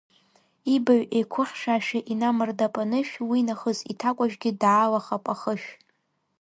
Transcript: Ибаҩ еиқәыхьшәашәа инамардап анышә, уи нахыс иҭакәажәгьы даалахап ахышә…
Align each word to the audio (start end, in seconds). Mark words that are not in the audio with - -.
Ибаҩ 0.73 1.01
еиқәыхьшәашәа 1.17 1.99
инамардап 2.11 2.75
анышә, 2.81 3.15
уи 3.29 3.45
нахыс 3.47 3.79
иҭакәажәгьы 3.91 4.51
даалахап 4.61 5.25
ахышә… 5.33 5.69